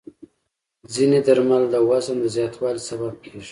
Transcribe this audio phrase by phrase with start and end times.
[0.93, 3.49] ځینې درمل د وزن د زیاتوالي سبب کېږي.